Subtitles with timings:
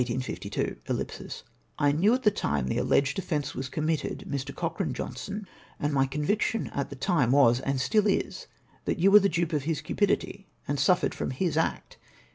[1.77, 4.51] "I knew at the time the aheged offence was committed, Mr.
[4.55, 5.45] Cochrane Johnstone,
[5.79, 8.47] and my conviction at the time was, and still is,
[8.85, 11.99] that yon were the dnpe of his cnpidity, and snffered from his act.